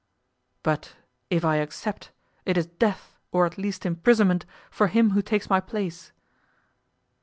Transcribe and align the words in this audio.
"But 0.63 0.95
if 1.29 1.45
I 1.45 1.57
accept, 1.57 2.09
it 2.43 2.57
is 2.57 2.65
death, 2.65 3.19
or 3.31 3.45
at 3.45 3.59
least 3.59 3.85
imprisonment, 3.85 4.47
for 4.71 4.87
him 4.87 5.11
who 5.11 5.21
takes 5.21 5.47
my 5.47 5.59
place." 5.59 6.11